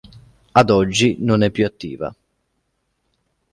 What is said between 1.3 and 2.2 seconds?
è più attiva.